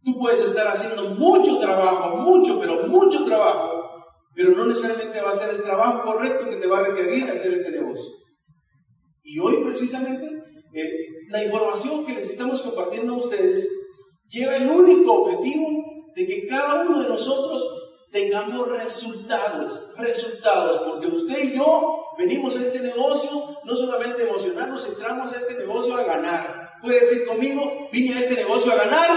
Tú 0.04 0.18
puedes 0.18 0.40
estar 0.40 0.68
haciendo 0.68 1.16
mucho 1.16 1.60
trabajo, 1.60 2.18
mucho, 2.18 2.60
pero 2.60 2.88
mucho 2.88 3.26
trabajo, 3.26 4.06
pero 4.34 4.52
no 4.52 4.66
necesariamente 4.66 5.22
va 5.22 5.32
a 5.32 5.36
ser 5.36 5.50
el 5.50 5.62
trabajo 5.62 6.04
correcto 6.04 6.50
que 6.50 6.56
te 6.56 6.68
va 6.68 6.80
a 6.80 6.84
requerir 6.84 7.30
hacer 7.30 7.54
este 7.54 7.72
negocio. 7.72 8.12
Y 9.24 9.40
hoy 9.40 9.64
precisamente 9.64 10.26
eh, 10.74 10.90
la 11.30 11.44
información 11.44 12.06
que 12.06 12.14
les 12.14 12.30
estamos 12.30 12.62
compartiendo 12.62 13.14
a 13.14 13.18
ustedes 13.18 13.70
lleva 14.28 14.56
el 14.56 14.70
único 14.70 15.24
objetivo 15.24 15.68
de 16.16 16.28
que 16.28 16.48
cada 16.48 16.84
uno 16.86 17.02
de 17.02 17.10
nosotros 17.10 17.79
tengamos 18.12 18.68
resultados, 18.70 19.92
resultados, 19.98 20.82
porque 20.88 21.08
usted 21.08 21.44
y 21.44 21.56
yo 21.56 22.06
venimos 22.18 22.56
a 22.56 22.62
este 22.62 22.80
negocio 22.80 23.58
no 23.64 23.76
solamente 23.76 24.28
emocionarnos, 24.28 24.88
entramos 24.88 25.34
a 25.34 25.38
este 25.38 25.56
negocio 25.56 25.96
a 25.96 26.04
ganar. 26.04 26.80
Puede 26.82 27.00
decir 27.00 27.26
conmigo, 27.26 27.90
vine 27.92 28.16
a 28.16 28.20
este 28.20 28.36
negocio 28.36 28.72
a 28.72 28.76
ganar. 28.76 29.10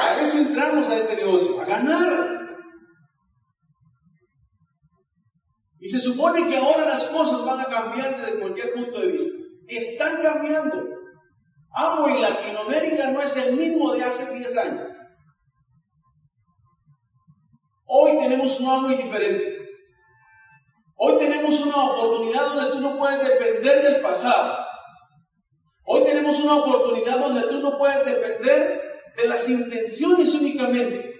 A 0.00 0.20
eso 0.20 0.38
entramos 0.38 0.88
a 0.88 0.96
este 0.96 1.16
negocio, 1.16 1.60
a 1.60 1.64
ganar. 1.64 2.32
Y 5.80 5.88
se 5.88 5.98
supone 5.98 6.48
que 6.48 6.56
ahora 6.56 6.86
las 6.86 7.04
cosas 7.04 7.44
van 7.44 7.60
a 7.60 7.64
cambiar 7.64 8.20
desde 8.20 8.38
cualquier 8.38 8.72
punto 8.72 9.00
de 9.00 9.06
vista. 9.08 9.32
Están 9.66 10.22
cambiando. 10.22 10.88
Amo 11.74 12.08
y 12.08 12.20
Latinoamérica 12.20 13.10
no 13.10 13.20
es 13.20 13.36
el 13.36 13.56
mismo 13.56 13.92
de 13.92 14.04
hace 14.04 14.32
10 14.32 14.56
años. 14.58 14.86
Hoy 17.94 18.18
tenemos 18.18 18.58
un 18.58 18.68
amo 18.68 18.88
diferente. 18.88 19.58
Hoy 20.96 21.18
tenemos 21.18 21.60
una 21.60 21.76
oportunidad 21.76 22.54
donde 22.54 22.70
tú 22.70 22.80
no 22.80 22.96
puedes 22.96 23.28
depender 23.28 23.82
del 23.82 24.00
pasado. 24.00 24.64
Hoy 25.84 26.04
tenemos 26.04 26.22
tenemos 26.22 26.44
una 26.44 26.54
oportunidad 26.56 27.18
donde 27.18 27.42
tú 27.42 27.60
no 27.60 27.76
puedes 27.76 28.04
depender 28.04 28.80
de 29.16 29.28
las 29.28 29.48
intenciones 29.48 30.32
únicamente. 30.34 31.16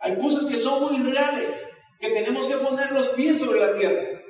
Hay 0.00 0.16
cosas 0.16 0.44
que 0.44 0.58
son 0.58 0.82
muy 0.82 0.98
reales, 1.10 1.74
que 1.98 2.10
tenemos 2.10 2.46
que 2.46 2.56
poner 2.58 2.92
los 2.92 3.08
pies 3.08 3.38
sobre 3.38 3.60
la 3.60 3.76
tierra. 3.76 4.20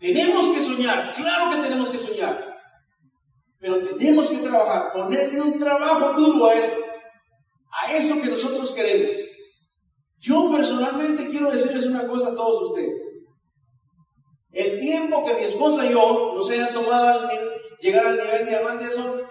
Tenemos 0.00 0.48
que 0.48 0.62
soñar, 0.62 1.14
claro 1.14 1.50
que 1.50 1.68
tenemos 1.68 1.90
que 1.90 1.98
soñar, 1.98 2.58
pero 3.58 3.96
tenemos 3.96 4.28
que 4.30 4.38
trabajar, 4.38 4.92
ponerle 4.92 5.40
un 5.40 5.58
trabajo 5.58 6.14
duro 6.14 6.46
a 6.46 6.54
eso, 6.54 6.91
eso 7.96 8.20
que 8.20 8.28
nosotros 8.28 8.70
queremos. 8.72 9.16
Yo 10.18 10.50
personalmente 10.52 11.28
quiero 11.28 11.50
decirles 11.50 11.86
una 11.86 12.06
cosa 12.06 12.28
a 12.28 12.34
todos 12.34 12.70
ustedes. 12.70 13.00
El 14.52 14.80
tiempo 14.80 15.24
que 15.24 15.34
mi 15.34 15.42
esposa 15.42 15.84
y 15.84 15.92
yo 15.92 16.34
nos 16.36 16.48
hayan 16.50 16.72
tomado 16.72 17.28
llegar 17.80 18.06
al 18.06 18.18
nivel 18.18 18.46
diamante, 18.46 18.84
eso 18.84 19.22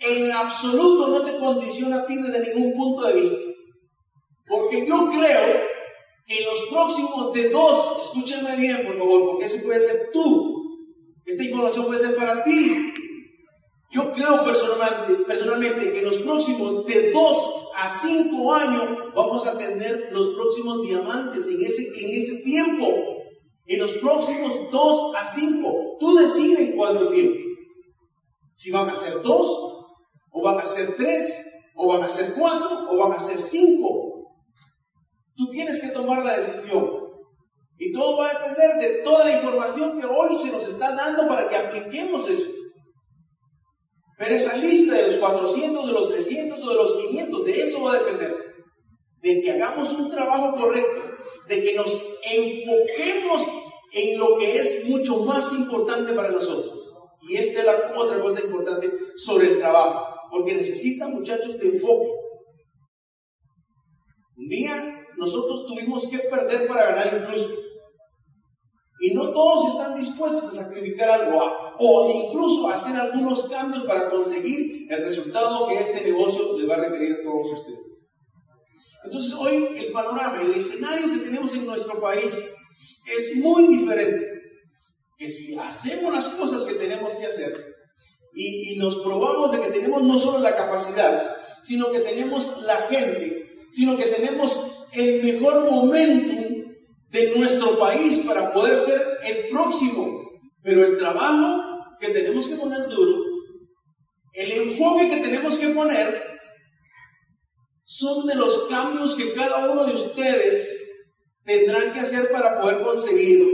en 0.00 0.30
absoluto 0.32 1.08
no 1.08 1.24
te 1.24 1.38
condiciona 1.38 1.96
a 1.96 2.06
ti 2.06 2.16
desde 2.16 2.54
ningún 2.54 2.74
punto 2.74 3.06
de 3.06 3.14
vista. 3.14 3.38
Porque 4.46 4.86
yo 4.86 5.10
creo 5.10 5.40
que 6.26 6.38
en 6.38 6.44
los 6.44 6.66
próximos 6.70 7.32
de 7.32 7.48
dos, 7.48 8.02
escúchenme 8.02 8.56
bien 8.56 8.84
por 8.86 8.98
favor, 8.98 9.30
porque 9.30 9.46
eso 9.46 9.62
puede 9.64 9.80
ser 9.80 10.10
tú. 10.12 10.58
Esta 11.24 11.44
información 11.44 11.86
puede 11.86 12.00
ser 12.00 12.16
para 12.16 12.44
ti. 12.44 12.92
Yo 13.90 14.12
creo 14.12 14.44
personalmente, 14.44 15.24
personalmente 15.24 15.92
que 15.92 15.98
en 15.98 16.04
los 16.04 16.18
próximos 16.18 16.84
de 16.84 17.10
dos 17.12 17.57
a 17.78 17.88
cinco 17.88 18.52
años 18.52 19.14
vamos 19.14 19.46
a 19.46 19.56
tener 19.56 20.08
los 20.10 20.34
próximos 20.34 20.82
diamantes 20.82 21.46
en 21.46 21.62
ese, 21.64 21.86
en 21.96 22.10
ese 22.10 22.42
tiempo. 22.42 22.86
En 23.66 23.80
los 23.80 23.92
próximos 23.94 24.70
dos 24.72 25.14
a 25.14 25.24
cinco. 25.24 25.96
Tú 26.00 26.16
decides 26.16 26.58
en 26.58 26.76
cuánto 26.76 27.10
tiempo. 27.10 27.38
Si 28.56 28.72
van 28.72 28.88
a 28.88 28.96
ser 28.96 29.22
dos, 29.22 29.46
o 30.32 30.42
van 30.42 30.58
a 30.58 30.66
ser 30.66 30.96
tres, 30.96 31.70
o 31.76 31.86
van 31.86 32.02
a 32.02 32.08
ser 32.08 32.34
cuatro, 32.34 32.90
o 32.90 32.96
van 32.96 33.12
a 33.12 33.20
ser 33.20 33.40
cinco. 33.40 34.34
Tú 35.36 35.48
tienes 35.50 35.80
que 35.80 35.88
tomar 35.88 36.24
la 36.24 36.36
decisión. 36.36 36.90
Y 37.78 37.92
todo 37.92 38.18
va 38.18 38.28
a 38.28 38.34
depender 38.34 38.76
de 38.80 39.02
toda 39.04 39.24
la 39.24 39.36
información 39.36 40.00
que 40.00 40.06
hoy 40.06 40.36
se 40.42 40.50
nos 40.50 40.64
está 40.64 40.96
dando 40.96 41.28
para 41.28 41.48
que 41.48 41.54
apliquemos 41.54 42.28
eso. 42.28 42.57
Pero 44.18 44.34
esa 44.34 44.56
lista 44.56 44.94
de 44.94 45.06
los 45.06 45.16
400, 45.18 45.86
de 45.86 45.92
los 45.92 46.08
300 46.08 46.58
o 46.60 46.68
de 46.68 46.74
los 46.74 46.92
500, 46.96 47.44
de 47.44 47.52
eso 47.52 47.82
va 47.82 47.92
a 47.92 47.98
depender. 47.98 48.36
De 49.22 49.40
que 49.40 49.52
hagamos 49.52 49.92
un 49.92 50.10
trabajo 50.10 50.60
correcto, 50.60 51.02
de 51.48 51.62
que 51.62 51.76
nos 51.76 52.02
enfoquemos 52.30 53.42
en 53.92 54.18
lo 54.18 54.36
que 54.36 54.56
es 54.56 54.88
mucho 54.88 55.18
más 55.18 55.52
importante 55.52 56.12
para 56.14 56.32
nosotros. 56.32 56.74
Y 57.22 57.36
esta 57.36 57.60
es 57.60 57.66
la 57.66 57.94
otra 57.96 58.20
cosa 58.20 58.40
importante 58.40 58.90
sobre 59.16 59.52
el 59.52 59.58
trabajo, 59.58 60.28
porque 60.32 60.54
necesita 60.54 61.06
muchachos 61.06 61.56
de 61.58 61.68
enfoque. 61.68 62.08
Un 64.36 64.48
día 64.48 65.06
nosotros 65.16 65.66
tuvimos 65.66 66.08
que 66.08 66.18
perder 66.18 66.66
para 66.66 66.86
ganar 66.86 67.22
incluso. 67.22 67.50
Y 69.00 69.14
no 69.14 69.30
todos 69.30 69.68
están 69.68 69.96
dispuestos 69.96 70.44
a 70.44 70.64
sacrificar 70.64 71.08
algo 71.08 71.40
o 71.78 72.10
incluso 72.10 72.68
hacer 72.68 72.96
algunos 72.96 73.44
cambios 73.48 73.84
para 73.84 74.10
conseguir 74.10 74.86
el 74.90 75.04
resultado 75.04 75.68
que 75.68 75.78
este 75.78 76.02
negocio 76.02 76.58
les 76.58 76.68
va 76.68 76.74
a 76.74 76.88
requerir 76.88 77.14
a 77.14 77.22
todos 77.22 77.58
ustedes. 77.58 78.08
Entonces 79.04 79.32
hoy 79.34 79.68
el 79.76 79.92
panorama, 79.92 80.42
el 80.42 80.50
escenario 80.50 81.12
que 81.12 81.24
tenemos 81.24 81.54
en 81.54 81.66
nuestro 81.66 82.00
país 82.00 82.54
es 83.06 83.36
muy 83.36 83.68
diferente. 83.68 84.42
Que 85.16 85.30
si 85.30 85.56
hacemos 85.56 86.12
las 86.12 86.28
cosas 86.30 86.64
que 86.64 86.74
tenemos 86.74 87.14
que 87.14 87.26
hacer 87.26 87.74
y, 88.34 88.74
y 88.74 88.76
nos 88.78 88.96
probamos 88.96 89.52
de 89.52 89.60
que 89.60 89.72
tenemos 89.72 90.02
no 90.02 90.18
solo 90.18 90.38
la 90.38 90.54
capacidad, 90.54 91.36
sino 91.62 91.90
que 91.90 92.00
tenemos 92.00 92.62
la 92.62 92.76
gente, 92.82 93.66
sino 93.70 93.96
que 93.96 94.06
tenemos 94.06 94.60
el 94.92 95.22
mejor 95.22 95.70
momento 95.70 96.48
de 97.10 97.32
nuestro 97.36 97.78
país 97.78 98.24
para 98.26 98.52
poder 98.52 98.78
ser 98.78 99.00
el 99.26 99.48
próximo. 99.48 100.28
Pero 100.62 100.84
el 100.84 100.98
trabajo 100.98 101.67
que 102.00 102.08
tenemos 102.08 102.48
que 102.48 102.56
poner 102.56 102.88
duro, 102.88 103.22
el 104.34 104.52
enfoque 104.52 105.08
que 105.08 105.20
tenemos 105.20 105.56
que 105.58 105.68
poner, 105.68 106.28
son 107.84 108.26
de 108.26 108.34
los 108.34 108.68
cambios 108.68 109.14
que 109.14 109.32
cada 109.32 109.70
uno 109.70 109.84
de 109.86 109.94
ustedes 109.94 110.78
tendrán 111.44 111.90
que 111.92 112.00
hacer 112.00 112.30
para 112.30 112.60
poder 112.60 112.82
conseguir 112.82 113.48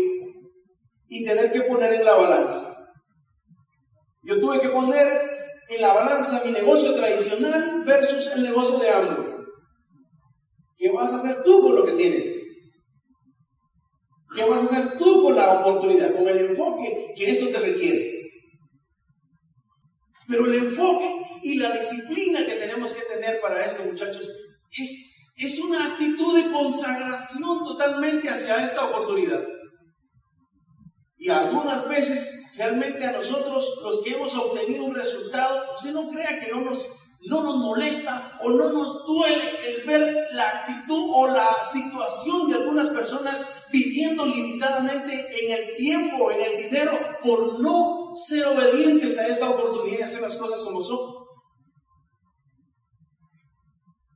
y 1.08 1.24
tener 1.24 1.52
que 1.52 1.62
poner 1.62 1.92
en 1.92 2.04
la 2.04 2.14
balanza. 2.14 2.88
Yo 4.24 4.40
tuve 4.40 4.60
que 4.60 4.70
poner 4.70 5.06
en 5.68 5.80
la 5.80 5.94
balanza 5.94 6.42
mi 6.44 6.50
negocio 6.50 6.94
tradicional 6.94 7.84
versus 7.84 8.26
el 8.32 8.42
negocio 8.42 8.78
de 8.78 8.90
hambre. 8.90 9.34
¿Qué 10.76 10.90
vas 10.90 11.12
a 11.12 11.18
hacer 11.18 11.44
tú 11.44 11.62
con 11.62 11.76
lo 11.76 11.84
que 11.84 11.92
tienes? 11.92 12.44
¿Qué 14.34 14.44
vas 14.44 14.62
a 14.62 14.64
hacer 14.64 14.98
tú 14.98 15.22
con 15.22 15.36
la 15.36 15.60
oportunidad, 15.60 16.12
con 16.12 16.26
el 16.26 16.38
enfoque 16.38 17.14
que 17.16 17.30
esto 17.30 17.48
te 17.48 17.58
requiere? 17.58 18.13
Pero 20.28 20.46
el 20.46 20.54
enfoque 20.54 21.40
y 21.42 21.56
la 21.56 21.70
disciplina 21.72 22.46
que 22.46 22.54
tenemos 22.54 22.92
que 22.92 23.02
tener 23.02 23.40
para 23.40 23.64
esto, 23.64 23.84
muchachos, 23.84 24.30
es, 24.76 25.30
es 25.36 25.60
una 25.60 25.92
actitud 25.92 26.36
de 26.36 26.50
consagración 26.50 27.64
totalmente 27.64 28.28
hacia 28.28 28.64
esta 28.64 28.86
oportunidad. 28.86 29.44
Y 31.18 31.28
algunas 31.30 31.88
veces, 31.88 32.52
realmente 32.56 33.04
a 33.04 33.12
nosotros, 33.12 33.78
los 33.82 34.02
que 34.02 34.12
hemos 34.12 34.34
obtenido 34.34 34.84
un 34.84 34.94
resultado, 34.94 35.74
usted 35.74 35.92
no 35.92 36.10
crea 36.10 36.40
que 36.40 36.52
no 36.52 36.62
nos 36.62 36.86
no 37.26 37.42
nos 37.42 37.56
molesta 37.56 38.38
o 38.42 38.50
no 38.50 38.70
nos 38.70 39.06
duele 39.06 39.50
el 39.66 39.86
ver 39.86 40.28
la 40.32 40.46
actitud 40.46 41.10
o 41.14 41.26
la 41.28 41.56
situación 41.72 42.50
de 42.50 42.56
algunas 42.56 42.88
personas 42.88 43.64
viviendo 43.72 44.26
limitadamente 44.26 45.14
en 45.14 45.52
el 45.52 45.76
tiempo, 45.76 46.30
en 46.30 46.52
el 46.52 46.64
dinero, 46.64 46.92
por 47.22 47.60
no 47.60 48.03
ser 48.14 48.46
obedientes 48.46 49.18
a 49.18 49.26
esta 49.26 49.50
oportunidad 49.50 49.98
de 49.98 50.04
hacer 50.04 50.20
las 50.20 50.36
cosas 50.36 50.62
como 50.62 50.82
son. 50.82 51.24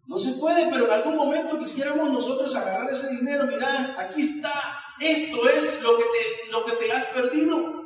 No 0.07 0.17
se 0.17 0.33
puede, 0.33 0.71
pero 0.71 0.87
en 0.87 0.93
algún 0.93 1.17
momento 1.17 1.59
quisiéramos 1.59 2.11
nosotros 2.11 2.55
agarrar 2.55 2.91
ese 2.91 3.15
dinero, 3.17 3.45
mira, 3.47 3.95
aquí 3.99 4.23
está, 4.23 4.53
esto 5.01 5.49
es 5.49 5.83
lo 5.83 5.99
que 5.99 6.05
te, 6.05 6.51
lo 6.51 6.65
que 6.65 6.73
te 6.73 6.93
has 6.93 7.07
perdido. 7.07 7.79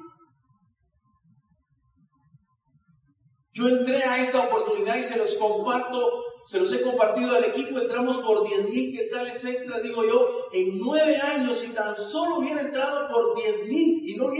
Yo 3.52 3.68
entré 3.68 4.04
a 4.04 4.22
esta 4.22 4.46
oportunidad 4.46 4.96
y 4.96 5.04
se 5.04 5.18
los 5.18 5.34
comparto, 5.34 6.24
se 6.46 6.60
los 6.60 6.72
he 6.72 6.80
compartido 6.82 7.36
al 7.36 7.44
equipo, 7.44 7.80
entramos 7.80 8.18
por 8.18 8.46
10 8.46 8.70
mil 8.70 8.96
quetzales 8.96 9.44
extra, 9.44 9.80
digo 9.80 10.04
yo, 10.04 10.48
en 10.52 10.78
nueve 10.78 11.16
años, 11.16 11.58
si 11.58 11.68
tan 11.68 11.94
solo 11.94 12.36
hubiera 12.36 12.62
entrado 12.62 13.08
por 13.08 13.34
10 13.34 13.66
mil 13.66 14.08
y 14.08 14.14
no, 14.14 14.30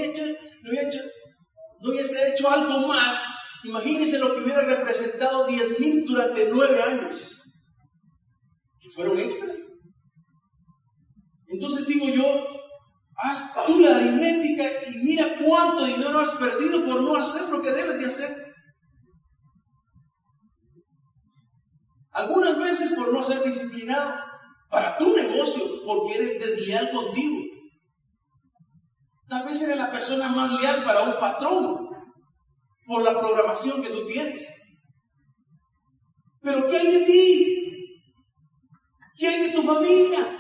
algo 2.53 2.87
más, 2.87 3.17
imagínense 3.65 4.19
lo 4.19 4.35
que 4.35 4.43
hubiera 4.43 4.63
representado 4.63 5.47
10 5.47 5.81
mil 5.81 6.07
durante 6.07 6.49
nueve 6.51 6.83
años, 6.83 7.17
que 8.81 8.91
fueron 8.91 9.19
extras. 9.19 9.73
Entonces 11.47 11.87
digo 11.87 12.09
yo, 12.09 12.25
haz 13.17 13.55
tú 13.67 13.81
la 13.81 13.97
aritmética 13.97 14.65
y 14.91 14.99
mira 14.99 15.27
cuánto 15.45 15.85
dinero 15.87 16.19
has 16.19 16.31
perdido 16.31 16.85
por 16.85 17.03
no 17.03 17.17
hacer 17.17 17.49
lo 17.51 17.63
que 17.63 17.71
debes 17.71 17.99
de 17.99 18.07
hacer. 18.07 18.55
Algunas 22.13 22.59
veces 22.59 22.93
por 22.95 23.13
no 23.13 23.23
ser 23.23 23.43
disciplinado 23.43 24.15
para 24.71 24.97
tu 24.99 25.15
negocio, 25.15 25.63
porque 25.85 26.15
eres 26.15 26.41
desleal 26.41 26.91
contigo. 26.91 27.43
Tal 29.29 29.47
vez 29.47 29.61
eres 29.63 29.77
la 29.77 29.91
persona 29.91 30.29
más 30.29 30.51
leal 30.61 30.85
para 30.85 31.03
un 31.03 31.19
patrón 31.19 31.92
por 32.87 33.03
la 33.03 33.19
programación 33.19 33.83
que 33.83 33.91
tú 33.91 34.07
tienes. 34.07 34.63
Pero 36.41 36.67
¿qué 36.67 36.77
hay 36.77 36.93
de 36.99 37.07
ti? 37.07 37.99
¿Qué 39.17 39.29
hay 39.29 39.43
de 39.49 39.51
tu 39.51 39.63
familia? 39.63 40.39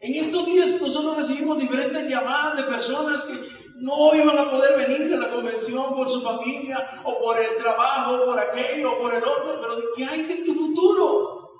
En 0.00 0.14
estos 0.14 0.46
días 0.46 0.80
nosotros 0.80 1.16
recibimos 1.18 1.58
diferentes 1.58 2.08
llamadas 2.08 2.56
de 2.56 2.62
personas 2.64 3.22
que 3.22 3.38
no 3.82 4.14
iban 4.14 4.36
a 4.36 4.50
poder 4.50 4.76
venir 4.76 5.12
a 5.14 5.18
la 5.18 5.30
convención 5.30 5.94
por 5.94 6.10
su 6.10 6.22
familia 6.22 6.78
o 7.04 7.18
por 7.18 7.38
el 7.38 7.56
trabajo, 7.56 8.24
por 8.24 8.38
aquello 8.38 8.98
por 8.98 9.14
el 9.14 9.22
otro, 9.22 9.60
pero 9.60 9.76
¿de 9.76 9.84
qué 9.96 10.04
hay 10.04 10.22
de 10.22 10.36
tu 10.44 10.54
futuro? 10.54 11.50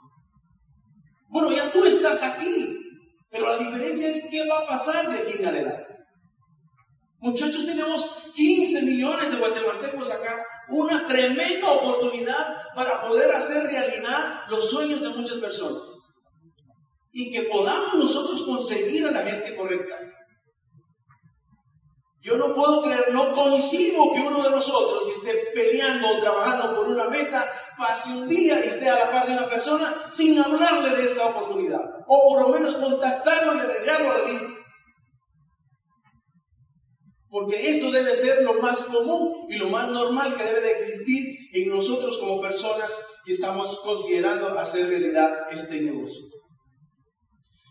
Bueno, 1.29 1.53
ya 1.53 1.71
tú 1.71 1.85
estás 1.85 2.23
aquí, 2.23 2.79
pero 3.31 3.47
la 3.47 3.59
diferencia 3.59 4.09
es 4.09 4.25
qué 4.31 4.47
va 4.49 4.59
a 4.59 4.67
pasar 4.67 5.11
de 5.11 5.19
aquí 5.19 5.39
en 5.39 5.47
adelante. 5.47 5.90
Muchachos, 7.21 7.67
tenemos 7.67 8.09
15 8.35 8.83
millones 8.83 9.31
de 9.31 9.37
guatemaltecos 9.37 10.11
acá, 10.11 10.43
una 10.69 11.07
tremenda 11.07 11.71
oportunidad 11.71 12.63
para 12.75 13.07
poder 13.07 13.31
hacer 13.33 13.65
realidad 13.65 14.45
los 14.49 14.71
sueños 14.71 15.03
de 15.03 15.11
muchas 15.11 15.37
personas 15.37 15.83
y 17.13 17.31
que 17.31 17.43
podamos 17.43 17.95
nosotros 17.95 18.43
conseguir 18.43 19.07
a 19.07 19.11
la 19.11 19.23
gente 19.23 19.55
correcta. 19.55 19.99
Yo 22.23 22.37
no 22.37 22.55
puedo 22.55 22.83
creer, 22.83 23.13
no 23.13 23.35
coincido 23.35 24.13
que 24.13 24.21
uno 24.21 24.43
de 24.43 24.51
nosotros 24.51 25.05
que 25.05 25.13
esté 25.13 25.51
peleando 25.55 26.09
o 26.09 26.21
trabajando 26.21 26.77
por 26.77 26.89
una 26.89 27.09
meta 27.09 27.45
pase 27.79 28.11
un 28.11 28.29
día 28.29 28.65
y 28.65 28.69
esté 28.69 28.89
a 28.89 29.07
la 29.07 29.11
par 29.11 29.27
de 29.27 29.33
una 29.33 29.49
persona 29.49 29.95
sin 30.13 30.39
hablarle 30.39 30.97
de 30.97 31.05
esta 31.05 31.27
oportunidad. 31.27 31.83
O 32.07 32.29
por 32.29 32.43
lo 32.43 32.49
menos 32.49 32.75
contactarlo 32.75 33.55
y 33.55 33.61
agregarlo 33.61 34.11
a 34.11 34.19
la 34.19 34.25
lista. 34.25 34.60
Porque 37.31 37.71
eso 37.71 37.93
debe 37.93 38.15
ser 38.15 38.43
lo 38.43 38.55
más 38.55 38.79
común 38.81 39.47
y 39.49 39.57
lo 39.57 39.69
más 39.69 39.89
normal 39.89 40.37
que 40.37 40.43
debe 40.43 40.61
de 40.61 40.73
existir 40.73 41.25
en 41.55 41.69
nosotros 41.69 42.19
como 42.19 42.41
personas 42.41 42.91
que 43.25 43.33
estamos 43.33 43.79
considerando 43.81 44.59
hacer 44.59 44.89
realidad 44.89 45.47
este 45.53 45.81
negocio. 45.81 46.25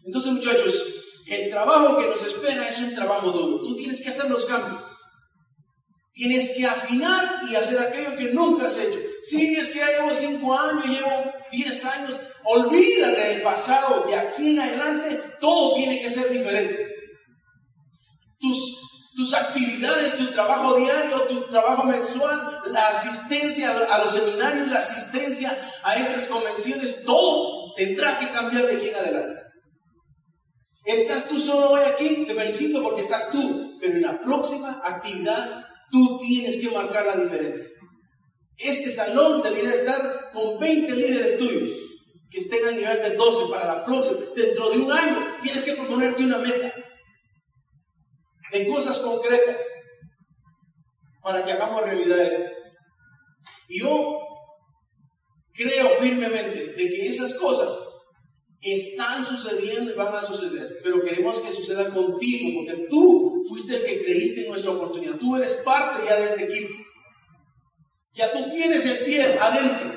Entonces, 0.05 0.31
muchachos, 0.31 0.81
el 1.27 1.49
trabajo 1.49 1.97
que 1.97 2.07
nos 2.07 2.25
espera 2.25 2.67
es 2.67 2.79
un 2.79 2.95
trabajo 2.95 3.31
duro. 3.31 3.61
Tú 3.61 3.75
tienes 3.75 4.01
que 4.01 4.09
hacer 4.09 4.29
los 4.29 4.45
cambios. 4.45 4.83
Tienes 6.13 6.49
que 6.49 6.65
afinar 6.65 7.43
y 7.49 7.55
hacer 7.55 7.79
aquello 7.79 8.15
que 8.17 8.33
nunca 8.33 8.65
has 8.65 8.77
hecho. 8.77 8.99
Si 9.23 9.55
es 9.55 9.69
que 9.69 9.79
ya 9.79 9.91
llevo 9.91 10.09
cinco 10.13 10.57
años, 10.57 10.85
llevo 10.85 11.31
diez 11.51 11.85
años, 11.85 12.19
olvídate 12.45 13.21
del 13.21 13.41
pasado. 13.41 14.05
De 14.07 14.15
aquí 14.15 14.51
en 14.51 14.59
adelante, 14.59 15.21
todo 15.39 15.75
tiene 15.75 16.01
que 16.01 16.09
ser 16.09 16.29
diferente. 16.29 16.87
Tus, 18.39 18.68
tus 19.19 19.33
actividades, 19.33 20.17
tu 20.17 20.27
trabajo 20.27 20.75
diario, 20.75 21.23
tu 21.23 21.41
trabajo 21.49 21.83
mensual, 21.83 22.61
la 22.67 22.87
asistencia 22.87 23.69
a 23.91 23.97
los 24.01 24.13
seminarios, 24.13 24.69
la 24.69 24.79
asistencia 24.79 25.51
a 25.83 25.95
estas 25.97 26.27
convenciones, 26.27 27.03
todo 27.03 27.73
tendrá 27.75 28.17
que 28.17 28.29
cambiar 28.29 28.67
de 28.67 28.77
aquí 28.77 28.87
en 28.87 28.95
adelante. 28.95 29.41
Estás 30.85 31.27
tú 31.27 31.37
solo 31.37 31.71
hoy 31.71 31.81
aquí, 31.81 32.27
te 32.27 32.33
felicito 32.33 32.81
porque 32.81 33.01
estás 33.01 33.29
tú, 33.29 33.77
pero 33.81 33.95
en 33.95 34.03
la 34.03 34.21
próxima 34.21 34.81
actividad 34.85 35.65
tú 35.91 36.17
tienes 36.21 36.55
que 36.55 36.71
marcar 36.71 37.05
la 37.05 37.17
diferencia. 37.17 37.75
Este 38.57 38.89
salón 38.89 39.43
debería 39.43 39.71
estar 39.71 40.31
con 40.31 40.59
20 40.59 40.93
líderes 40.93 41.37
tuyos 41.37 41.77
que 42.31 42.39
estén 42.39 42.65
al 42.65 42.77
nivel 42.77 43.01
del 43.01 43.17
12 43.17 43.51
para 43.51 43.65
la 43.65 43.83
próxima. 43.83 44.21
Dentro 44.33 44.69
de 44.69 44.77
un 44.77 44.89
año 44.93 45.17
tienes 45.43 45.65
que 45.65 45.73
proponerte 45.73 46.23
una 46.23 46.37
meta 46.37 46.73
de 48.51 48.67
cosas 48.67 48.97
concretas 48.99 49.61
para 51.21 51.43
que 51.43 51.51
hagamos 51.51 51.83
realidad 51.83 52.21
esto. 52.21 52.51
Y 53.67 53.81
yo 53.81 54.19
creo 55.53 55.89
firmemente 56.01 56.73
de 56.73 56.89
que 56.89 57.07
esas 57.07 57.33
cosas 57.35 57.89
están 58.61 59.25
sucediendo 59.25 59.91
y 59.91 59.95
van 59.95 60.13
a 60.13 60.21
suceder, 60.21 60.79
pero 60.83 61.01
queremos 61.01 61.39
que 61.39 61.51
suceda 61.51 61.89
contigo, 61.89 62.61
porque 62.61 62.87
tú 62.89 63.45
fuiste 63.47 63.75
el 63.75 63.85
que 63.85 64.03
creíste 64.03 64.43
en 64.43 64.49
nuestra 64.49 64.71
oportunidad. 64.71 65.15
Tú 65.17 65.35
eres 65.35 65.53
parte 65.65 66.05
ya 66.07 66.15
de 66.15 66.25
este 66.25 66.43
equipo. 66.45 66.73
Ya 68.13 68.31
tú 68.31 68.49
tienes 68.49 68.85
el 68.85 68.97
pie 69.05 69.37
adentro. 69.39 69.91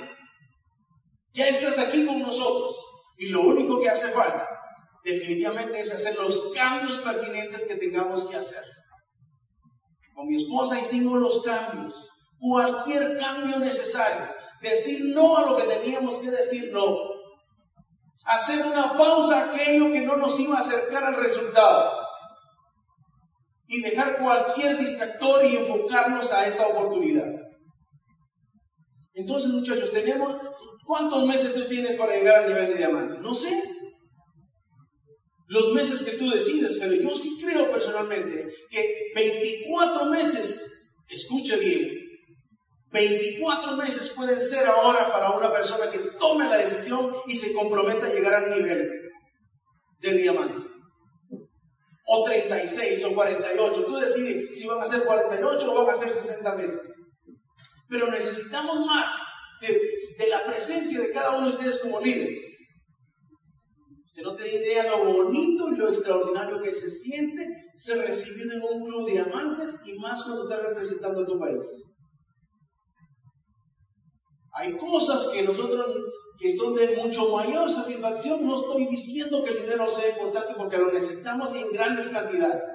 Ya 1.32 1.48
estás 1.48 1.78
aquí 1.78 2.04
con 2.04 2.20
nosotros. 2.20 2.76
Y 3.18 3.28
lo 3.28 3.42
único 3.42 3.80
que 3.80 3.88
hace 3.88 4.08
falta, 4.08 4.48
definitivamente, 5.04 5.80
es 5.80 5.92
hacer 5.92 6.16
los 6.16 6.52
cambios 6.54 6.98
pertinentes 6.98 7.64
que 7.64 7.76
tengamos 7.76 8.26
que 8.28 8.36
hacer. 8.36 8.64
Con 10.14 10.26
mi 10.26 10.36
esposa 10.36 10.80
hicimos 10.80 11.20
los 11.20 11.42
cambios. 11.42 11.94
Cualquier 12.38 13.18
cambio 13.18 13.58
necesario. 13.58 14.28
Decir 14.60 15.14
no 15.14 15.36
a 15.36 15.46
lo 15.46 15.56
que 15.56 15.64
teníamos 15.64 16.18
que 16.18 16.30
decir 16.30 16.70
no 16.72 17.12
hacer 18.24 18.64
una 18.64 18.96
pausa 18.96 19.38
a 19.38 19.52
aquello 19.52 19.90
que 19.92 20.02
no 20.02 20.16
nos 20.16 20.38
iba 20.38 20.56
a 20.56 20.60
acercar 20.60 21.04
al 21.04 21.16
resultado 21.16 22.02
y 23.66 23.80
dejar 23.80 24.18
cualquier 24.18 24.78
distractor 24.78 25.44
y 25.44 25.56
enfocarnos 25.56 26.30
a 26.30 26.46
esta 26.46 26.66
oportunidad. 26.68 27.26
Entonces, 29.14 29.50
muchachos, 29.50 29.90
tenemos, 29.90 30.36
¿cuántos 30.84 31.26
meses 31.26 31.54
tú 31.54 31.66
tienes 31.68 31.96
para 31.96 32.14
llegar 32.14 32.44
al 32.44 32.48
nivel 32.48 32.68
de 32.68 32.74
diamante? 32.74 33.18
No 33.20 33.34
sé. 33.34 33.50
Los 35.52 35.74
meses 35.74 36.02
que 36.02 36.16
tú 36.16 36.30
decides, 36.30 36.78
pero 36.80 36.94
yo 36.94 37.10
sí 37.10 37.38
creo 37.38 37.70
personalmente 37.70 38.48
que 38.70 39.12
24 39.14 40.06
meses, 40.06 40.94
escuche 41.10 41.56
bien, 41.56 41.90
24 42.90 43.76
meses 43.76 44.08
pueden 44.16 44.40
ser 44.40 44.66
ahora 44.66 45.12
para 45.12 45.32
una 45.32 45.52
persona 45.52 45.90
que 45.90 45.98
tome 46.18 46.48
la 46.48 46.56
decisión 46.56 47.14
y 47.26 47.36
se 47.36 47.52
comprometa 47.52 48.06
a 48.06 48.14
llegar 48.14 48.32
al 48.32 48.50
nivel 48.56 49.10
de 50.00 50.12
diamante. 50.14 50.66
O 52.06 52.24
36 52.24 53.04
o 53.04 53.14
48. 53.14 53.84
Tú 53.84 53.96
decides 53.96 54.58
si 54.58 54.66
van 54.66 54.80
a 54.80 54.86
ser 54.86 55.04
48 55.04 55.70
o 55.70 55.84
van 55.84 55.94
a 55.94 55.98
ser 55.98 56.14
60 56.14 56.56
meses. 56.56 56.94
Pero 57.90 58.10
necesitamos 58.10 58.86
más 58.86 59.06
de, 59.60 59.78
de 60.16 60.28
la 60.28 60.46
presencia 60.46 60.98
de 60.98 61.12
cada 61.12 61.36
uno 61.36 61.48
de 61.48 61.56
ustedes 61.56 61.78
como 61.80 62.00
líderes. 62.00 62.51
Usted 64.12 64.24
no 64.24 64.36
tiene 64.36 64.56
idea 64.56 64.90
lo 64.90 65.10
bonito 65.10 65.68
y 65.70 65.76
lo 65.76 65.88
extraordinario 65.88 66.60
que 66.60 66.74
se 66.74 66.90
siente 66.90 67.48
ser 67.74 67.96
recibido 67.96 68.52
en 68.52 68.62
un 68.62 68.84
club 68.84 69.06
de 69.06 69.12
diamantes 69.12 69.80
y 69.86 69.98
más 69.98 70.22
cuando 70.22 70.42
está 70.42 70.60
representando 70.68 71.22
a 71.22 71.26
tu 71.26 71.38
país. 71.38 71.64
Hay 74.52 74.76
cosas 74.76 75.28
que 75.28 75.42
nosotros 75.42 75.96
que 76.38 76.54
son 76.54 76.74
de 76.74 76.94
mucho 76.96 77.34
mayor 77.34 77.72
satisfacción. 77.72 78.46
No 78.46 78.60
estoy 78.60 78.86
diciendo 78.86 79.42
que 79.42 79.50
el 79.50 79.62
dinero 79.62 79.90
sea 79.90 80.10
importante 80.10 80.52
porque 80.58 80.76
lo 80.76 80.92
necesitamos 80.92 81.54
en 81.54 81.72
grandes 81.72 82.08
cantidades. 82.08 82.68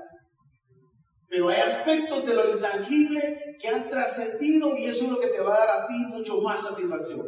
Pero 1.29 1.49
hay 1.49 1.59
aspectos 1.59 2.25
de 2.25 2.33
lo 2.33 2.49
intangible 2.49 3.57
que 3.61 3.67
han 3.67 3.87
trascendido 3.91 4.75
y 4.75 4.85
eso 4.85 5.03
es 5.03 5.11
lo 5.11 5.19
que 5.19 5.27
te 5.27 5.41
va 5.41 5.53
a 5.55 5.59
dar 5.59 5.81
a 5.81 5.87
ti 5.87 5.93
mucho 6.07 6.41
más 6.41 6.63
satisfacción. 6.63 7.27